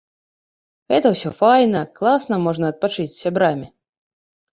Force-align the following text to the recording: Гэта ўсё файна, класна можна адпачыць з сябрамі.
Гэта 0.93 1.07
ўсё 1.15 1.31
файна, 1.41 1.81
класна 1.99 2.39
можна 2.45 2.65
адпачыць 2.73 3.07
з 3.17 3.17
сябрамі. 3.21 3.67